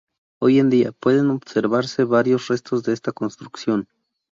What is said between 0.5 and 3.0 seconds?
en día, pueden observarse varios restos de